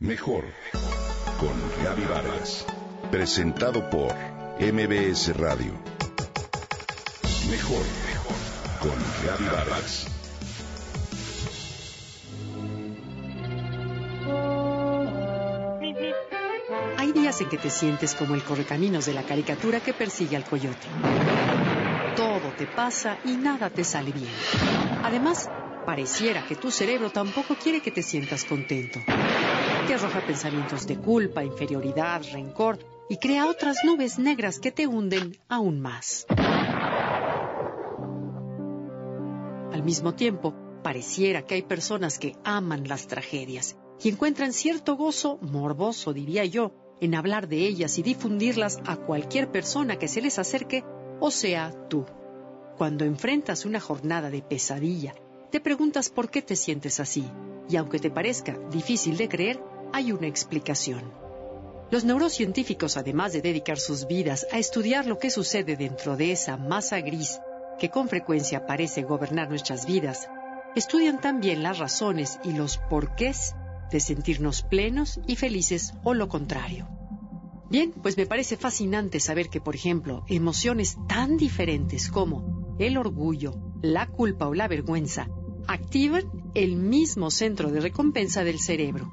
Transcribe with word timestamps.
Mejor 0.00 0.44
con 1.40 1.84
Gaby 1.84 2.04
Vargas. 2.04 2.64
Presentado 3.10 3.90
por 3.90 4.14
MBS 4.60 5.36
Radio. 5.36 5.72
Mejor 7.50 7.82
con 8.78 8.94
Gaby 9.26 9.44
Vargas. 9.46 10.06
Hay 16.96 17.10
días 17.10 17.40
en 17.40 17.48
que 17.48 17.58
te 17.58 17.68
sientes 17.68 18.14
como 18.14 18.36
el 18.36 18.44
correcaminos 18.44 19.04
de 19.06 19.14
la 19.14 19.24
caricatura 19.24 19.80
que 19.80 19.94
persigue 19.94 20.36
al 20.36 20.44
coyote. 20.44 20.86
Todo 22.14 22.52
te 22.56 22.68
pasa 22.68 23.18
y 23.24 23.32
nada 23.32 23.68
te 23.68 23.82
sale 23.82 24.12
bien. 24.12 24.30
Además, 25.02 25.50
pareciera 25.84 26.46
que 26.46 26.54
tu 26.54 26.70
cerebro 26.70 27.10
tampoco 27.10 27.56
quiere 27.56 27.80
que 27.80 27.90
te 27.90 28.04
sientas 28.04 28.44
contento. 28.44 29.00
Te 29.88 29.94
arroja 29.94 30.20
pensamientos 30.20 30.86
de 30.86 30.98
culpa, 30.98 31.42
inferioridad, 31.42 32.20
rencor 32.30 32.78
y 33.08 33.16
crea 33.16 33.46
otras 33.46 33.78
nubes 33.86 34.18
negras 34.18 34.60
que 34.60 34.70
te 34.70 34.86
hunden 34.86 35.38
aún 35.48 35.80
más. 35.80 36.26
Al 39.72 39.82
mismo 39.82 40.14
tiempo, 40.14 40.54
pareciera 40.82 41.40
que 41.40 41.54
hay 41.54 41.62
personas 41.62 42.18
que 42.18 42.36
aman 42.44 42.86
las 42.86 43.06
tragedias 43.06 43.78
y 44.02 44.10
encuentran 44.10 44.52
cierto 44.52 44.94
gozo, 44.94 45.38
morboso 45.40 46.12
diría 46.12 46.44
yo, 46.44 46.72
en 47.00 47.14
hablar 47.14 47.48
de 47.48 47.66
ellas 47.66 47.96
y 47.96 48.02
difundirlas 48.02 48.80
a 48.84 48.96
cualquier 48.96 49.50
persona 49.50 49.96
que 49.96 50.08
se 50.08 50.20
les 50.20 50.38
acerque, 50.38 50.84
o 51.18 51.30
sea, 51.30 51.72
tú. 51.88 52.04
Cuando 52.76 53.06
enfrentas 53.06 53.64
una 53.64 53.80
jornada 53.80 54.28
de 54.28 54.42
pesadilla, 54.42 55.14
te 55.50 55.60
preguntas 55.60 56.10
por 56.10 56.30
qué 56.30 56.42
te 56.42 56.56
sientes 56.56 57.00
así, 57.00 57.24
y 57.70 57.76
aunque 57.76 57.98
te 57.98 58.10
parezca 58.10 58.58
difícil 58.70 59.16
de 59.16 59.30
creer, 59.30 59.77
hay 59.92 60.12
una 60.12 60.26
explicación. 60.26 61.12
Los 61.90 62.04
neurocientíficos, 62.04 62.96
además 62.96 63.32
de 63.32 63.40
dedicar 63.40 63.78
sus 63.78 64.06
vidas 64.06 64.46
a 64.52 64.58
estudiar 64.58 65.06
lo 65.06 65.18
que 65.18 65.30
sucede 65.30 65.76
dentro 65.76 66.16
de 66.16 66.32
esa 66.32 66.56
masa 66.56 67.00
gris 67.00 67.40
que 67.78 67.90
con 67.90 68.08
frecuencia 68.08 68.66
parece 68.66 69.02
gobernar 69.02 69.48
nuestras 69.48 69.86
vidas, 69.86 70.28
estudian 70.74 71.20
también 71.20 71.62
las 71.62 71.78
razones 71.78 72.38
y 72.44 72.52
los 72.52 72.78
porqués 72.90 73.54
de 73.90 74.00
sentirnos 74.00 74.62
plenos 74.62 75.20
y 75.26 75.36
felices 75.36 75.94
o 76.04 76.12
lo 76.12 76.28
contrario. 76.28 76.88
Bien, 77.70 77.92
pues 77.92 78.16
me 78.16 78.26
parece 78.26 78.56
fascinante 78.56 79.20
saber 79.20 79.48
que, 79.48 79.60
por 79.60 79.74
ejemplo, 79.74 80.24
emociones 80.28 80.96
tan 81.06 81.36
diferentes 81.36 82.10
como 82.10 82.76
el 82.78 82.96
orgullo, 82.96 83.54
la 83.82 84.06
culpa 84.06 84.48
o 84.48 84.54
la 84.54 84.68
vergüenza 84.68 85.28
activan 85.66 86.24
el 86.54 86.76
mismo 86.76 87.30
centro 87.30 87.70
de 87.70 87.80
recompensa 87.80 88.42
del 88.42 88.58
cerebro. 88.58 89.10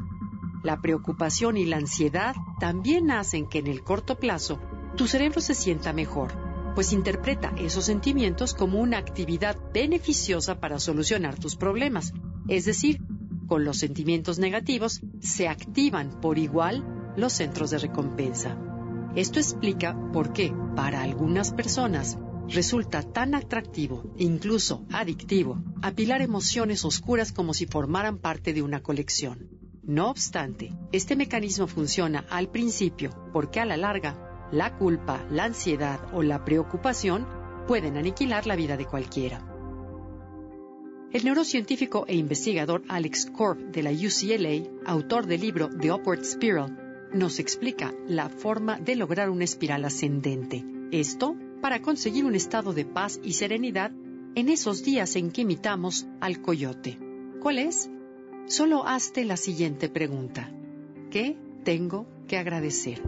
La 0.66 0.81
preocupación 0.81 1.58
y 1.58 1.66
la 1.66 1.77
ansiedad 1.77 2.35
también 2.59 3.11
hacen 3.11 3.45
que 3.45 3.59
en 3.59 3.67
el 3.67 3.83
corto 3.83 4.17
plazo 4.17 4.59
tu 4.97 5.05
cerebro 5.07 5.39
se 5.39 5.53
sienta 5.53 5.94
mejor, 5.94 6.31
pues 6.73 6.91
interpreta 6.91 7.53
esos 7.55 7.85
sentimientos 7.85 8.55
como 8.55 8.80
una 8.80 8.97
actividad 8.97 9.55
beneficiosa 9.72 10.59
para 10.59 10.80
solucionar 10.80 11.38
tus 11.38 11.55
problemas. 11.55 12.13
Es 12.47 12.66
decir, 12.66 12.99
con 13.45 13.63
los 13.63 13.77
sentimientos 13.77 14.39
negativos 14.39 15.02
se 15.19 15.47
activan 15.47 16.19
por 16.19 16.39
igual 16.39 17.13
los 17.16 17.33
centros 17.33 17.69
de 17.69 17.77
recompensa. 17.77 18.57
Esto 19.16 19.38
explica 19.38 19.95
por 20.11 20.33
qué, 20.33 20.52
para 20.75 21.03
algunas 21.03 21.53
personas, 21.53 22.17
resulta 22.50 23.03
tan 23.03 23.35
atractivo 23.35 24.16
incluso 24.17 24.83
adictivo 24.91 25.63
apilar 25.83 26.23
emociones 26.23 26.85
oscuras 26.85 27.31
como 27.31 27.53
si 27.53 27.67
formaran 27.67 28.17
parte 28.17 28.52
de 28.52 28.63
una 28.63 28.81
colección. 28.81 29.54
No 29.88 30.09
obstante, 30.09 30.73
este 30.91 31.16
mecanismo 31.16 31.67
funciona 31.67 32.25
al 32.30 32.50
principio 32.50 33.11
porque 33.31 33.59
a 33.59 33.66
la 33.66 33.78
larga 33.78 34.47
la 34.52 34.78
culpa, 34.78 35.23
la 35.30 35.44
ansiedad 35.44 36.00
o 36.11 36.23
la 36.23 36.44
preocupación 36.44 37.28
pueden 37.67 37.95
aniquilar 37.95 38.47
la 38.47 38.56
vida 38.56 38.78
de 38.78 38.85
cualquiera. 38.85 39.40
El 41.12 41.24
neurocientífico 41.24 42.06
e 42.07 42.16
investigador 42.16 42.84
Alex 42.88 43.28
Korb 43.28 43.72
de 43.72 43.84
la 43.84 43.91
UCLA, 43.91 44.69
autor 44.85 45.28
del 45.28 45.41
libro 45.41 45.69
The 45.69 45.91
Upward 45.91 46.24
Spiral, 46.24 47.09
nos 47.13 47.40
explica 47.40 47.94
la 48.07 48.29
forma 48.29 48.79
de 48.79 48.95
lograr 48.95 49.29
una 49.29 49.44
espiral 49.44 49.85
ascendente. 49.85 50.66
Esto 50.91 51.35
para 51.62 51.81
conseguir 51.81 52.25
un 52.25 52.35
estado 52.35 52.74
de 52.74 52.85
paz 52.85 53.19
y 53.24 53.34
serenidad 53.34 53.91
en 54.35 54.50
esos 54.50 54.84
días 54.84 55.16
en 55.16 55.31
que 55.31 55.41
imitamos 55.41 56.07
al 56.22 56.41
coyote. 56.41 56.97
¿Cuál 57.40 57.59
es? 57.59 57.90
Solo 58.47 58.88
hazte 58.88 59.25
la 59.25 59.38
siguiente 59.38 59.89
pregunta. 59.89 60.51
¿Qué 61.09 61.35
tengo 61.63 62.06
que 62.28 62.38
agradecer? 62.38 63.01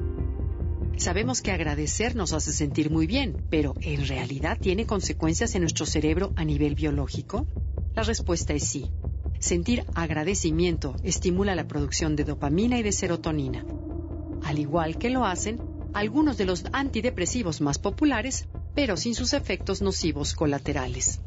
Sabemos 0.98 1.44
que 1.44 1.52
agradecer 1.52 2.16
nos 2.16 2.34
hace 2.34 2.52
sentir 2.52 2.90
muy 2.90 3.06
bien, 3.06 3.46
pero 3.52 3.76
¿en 3.82 4.08
realidad 4.08 4.58
tiene 4.60 4.88
consecuencias 4.88 5.54
en 5.54 5.62
nuestro 5.62 5.86
cerebro 5.86 6.34
a 6.36 6.44
nivel 6.44 6.74
biológico? 6.74 7.46
La 7.94 8.02
respuesta 8.02 8.54
es 8.54 8.68
sí. 8.68 8.90
Sentir 9.38 9.86
agradecimiento 9.94 10.96
estimula 11.04 11.54
la 11.54 11.68
producción 11.68 12.16
de 12.16 12.24
dopamina 12.24 12.80
y 12.80 12.82
de 12.82 12.92
serotonina, 12.92 13.64
al 14.44 14.58
igual 14.58 14.98
que 14.98 15.12
lo 15.12 15.24
hacen 15.24 15.62
algunos 15.94 16.38
de 16.38 16.46
los 16.46 16.64
antidepresivos 16.72 17.62
más 17.62 17.78
populares, 17.78 18.48
pero 18.74 18.98
sin 18.98 19.14
sus 19.14 19.34
efectos 19.34 19.84
nocivos 19.84 20.34
colaterales. 20.34 21.20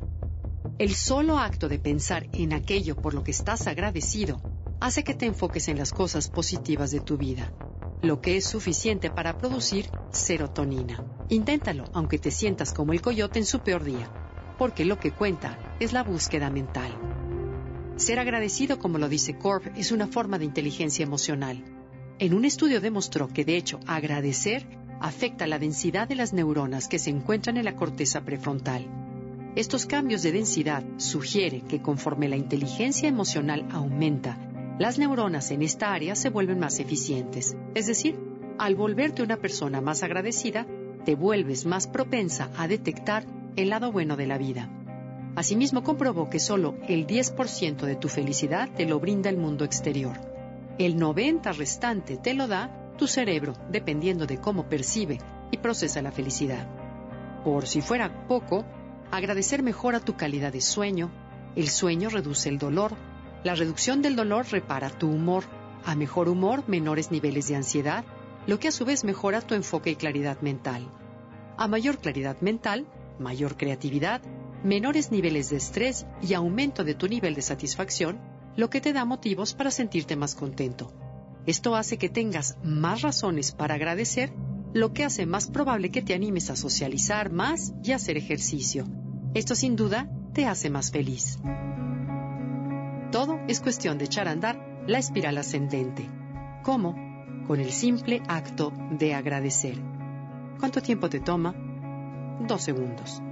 El 0.80 0.94
solo 0.94 1.38
acto 1.38 1.68
de 1.68 1.78
pensar 1.78 2.26
en 2.32 2.54
aquello 2.54 2.96
por 2.96 3.12
lo 3.12 3.22
que 3.22 3.32
estás 3.32 3.66
agradecido 3.66 4.40
hace 4.80 5.04
que 5.04 5.12
te 5.12 5.26
enfoques 5.26 5.68
en 5.68 5.76
las 5.76 5.92
cosas 5.92 6.30
positivas 6.30 6.90
de 6.90 7.00
tu 7.00 7.18
vida, 7.18 7.52
lo 8.00 8.22
que 8.22 8.38
es 8.38 8.46
suficiente 8.46 9.10
para 9.10 9.36
producir 9.36 9.90
serotonina. 10.10 11.04
Inténtalo, 11.28 11.84
aunque 11.92 12.18
te 12.18 12.30
sientas 12.30 12.72
como 12.72 12.94
el 12.94 13.02
coyote 13.02 13.38
en 13.38 13.44
su 13.44 13.60
peor 13.60 13.84
día, 13.84 14.10
porque 14.56 14.86
lo 14.86 14.98
que 14.98 15.10
cuenta 15.12 15.76
es 15.80 15.92
la 15.92 16.02
búsqueda 16.02 16.48
mental. 16.48 16.96
Ser 17.96 18.18
agradecido, 18.18 18.78
como 18.78 18.96
lo 18.96 19.10
dice 19.10 19.36
Corp, 19.36 19.66
es 19.76 19.92
una 19.92 20.06
forma 20.06 20.38
de 20.38 20.46
inteligencia 20.46 21.02
emocional 21.02 21.62
en 22.20 22.34
un 22.34 22.46
estudio 22.46 22.80
demostró 22.80 23.28
que, 23.28 23.46
de 23.46 23.56
hecho, 23.56 23.80
agradecer 23.86 24.66
afecta 25.00 25.46
la 25.46 25.58
densidad 25.58 26.06
de 26.06 26.14
las 26.14 26.34
neuronas 26.34 26.86
que 26.86 26.98
se 26.98 27.08
encuentran 27.08 27.56
en 27.56 27.64
la 27.64 27.76
corteza 27.76 28.20
prefrontal. 28.26 29.09
Estos 29.56 29.84
cambios 29.86 30.22
de 30.22 30.30
densidad 30.30 30.84
sugieren 30.98 31.62
que 31.62 31.82
conforme 31.82 32.28
la 32.28 32.36
inteligencia 32.36 33.08
emocional 33.08 33.66
aumenta, 33.72 34.38
las 34.78 34.96
neuronas 34.96 35.50
en 35.50 35.62
esta 35.62 35.92
área 35.92 36.14
se 36.14 36.30
vuelven 36.30 36.60
más 36.60 36.78
eficientes. 36.78 37.56
Es 37.74 37.88
decir, 37.88 38.16
al 38.58 38.76
volverte 38.76 39.24
una 39.24 39.38
persona 39.38 39.80
más 39.80 40.04
agradecida, 40.04 40.66
te 41.04 41.16
vuelves 41.16 41.66
más 41.66 41.88
propensa 41.88 42.50
a 42.56 42.68
detectar 42.68 43.26
el 43.56 43.70
lado 43.70 43.90
bueno 43.90 44.16
de 44.16 44.28
la 44.28 44.38
vida. 44.38 44.70
Asimismo, 45.34 45.82
comprobó 45.82 46.30
que 46.30 46.38
solo 46.38 46.76
el 46.86 47.06
10% 47.06 47.86
de 47.86 47.96
tu 47.96 48.08
felicidad 48.08 48.68
te 48.76 48.86
lo 48.86 49.00
brinda 49.00 49.30
el 49.30 49.36
mundo 49.36 49.64
exterior. 49.64 50.16
El 50.78 50.96
90 50.96 51.50
restante 51.52 52.16
te 52.16 52.34
lo 52.34 52.46
da 52.46 52.94
tu 52.96 53.08
cerebro, 53.08 53.54
dependiendo 53.68 54.26
de 54.26 54.38
cómo 54.38 54.68
percibe 54.68 55.18
y 55.50 55.56
procesa 55.56 56.02
la 56.02 56.12
felicidad. 56.12 56.68
Por 57.44 57.66
si 57.66 57.80
fuera 57.80 58.26
poco, 58.28 58.64
agradecer 59.10 59.62
mejora 59.62 60.00
tu 60.00 60.16
calidad 60.16 60.52
de 60.52 60.60
sueño, 60.60 61.10
el 61.56 61.68
sueño 61.68 62.08
reduce 62.10 62.48
el 62.48 62.58
dolor, 62.58 62.96
la 63.42 63.54
reducción 63.54 64.02
del 64.02 64.16
dolor 64.16 64.46
repara 64.50 64.90
tu 64.90 65.08
humor, 65.08 65.44
a 65.84 65.94
mejor 65.94 66.28
humor 66.28 66.64
menores 66.68 67.10
niveles 67.10 67.48
de 67.48 67.56
ansiedad, 67.56 68.04
lo 68.46 68.58
que 68.58 68.68
a 68.68 68.72
su 68.72 68.84
vez 68.84 69.04
mejora 69.04 69.40
tu 69.40 69.54
enfoque 69.54 69.90
y 69.90 69.96
claridad 69.96 70.40
mental. 70.40 70.88
A 71.56 71.68
mayor 71.68 71.98
claridad 71.98 72.40
mental, 72.40 72.86
mayor 73.18 73.56
creatividad, 73.56 74.22
menores 74.62 75.10
niveles 75.10 75.50
de 75.50 75.56
estrés 75.56 76.06
y 76.22 76.34
aumento 76.34 76.84
de 76.84 76.94
tu 76.94 77.08
nivel 77.08 77.34
de 77.34 77.42
satisfacción, 77.42 78.20
lo 78.56 78.70
que 78.70 78.80
te 78.80 78.92
da 78.92 79.04
motivos 79.04 79.54
para 79.54 79.70
sentirte 79.70 80.16
más 80.16 80.34
contento. 80.34 80.92
Esto 81.46 81.74
hace 81.74 81.96
que 81.96 82.08
tengas 82.08 82.58
más 82.62 83.02
razones 83.02 83.52
para 83.52 83.74
agradecer, 83.74 84.32
lo 84.72 84.92
que 84.92 85.04
hace 85.04 85.26
más 85.26 85.50
probable 85.50 85.90
que 85.90 86.02
te 86.02 86.14
animes 86.14 86.50
a 86.50 86.56
socializar 86.56 87.32
más 87.32 87.72
y 87.82 87.92
hacer 87.92 88.16
ejercicio. 88.16 88.86
Esto 89.32 89.54
sin 89.54 89.76
duda 89.76 90.08
te 90.32 90.46
hace 90.46 90.70
más 90.70 90.90
feliz. 90.90 91.38
Todo 93.12 93.38
es 93.46 93.60
cuestión 93.60 93.96
de 93.96 94.06
echar 94.06 94.26
a 94.26 94.32
andar 94.32 94.58
la 94.88 94.98
espiral 94.98 95.38
ascendente. 95.38 96.08
¿Cómo? 96.64 96.96
Con 97.46 97.60
el 97.60 97.70
simple 97.70 98.22
acto 98.26 98.72
de 98.90 99.14
agradecer. 99.14 99.76
¿Cuánto 100.58 100.82
tiempo 100.82 101.08
te 101.08 101.20
toma? 101.20 101.54
Dos 102.40 102.62
segundos. 102.62 103.22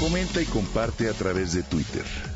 Comenta 0.00 0.40
y 0.40 0.46
comparte 0.46 1.10
a 1.10 1.12
través 1.12 1.52
de 1.52 1.62
Twitter. 1.62 2.35